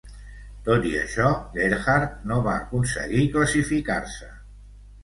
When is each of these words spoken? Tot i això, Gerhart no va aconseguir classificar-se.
Tot 0.67 0.87
i 0.91 0.93
això, 1.01 1.27
Gerhart 1.59 2.27
no 2.33 2.41
va 2.49 2.57
aconseguir 2.63 3.31
classificar-se. 3.39 4.37